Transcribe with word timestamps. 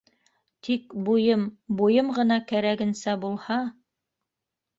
Тик 0.67 0.95
буйым... 1.09 1.43
буйым 1.81 2.09
ғына 2.15 2.39
кәрәгенсә 2.53 3.15
булһа! 3.27 3.61